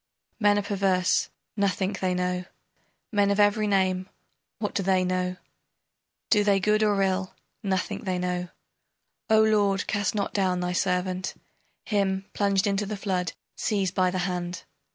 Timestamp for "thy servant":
10.59-11.35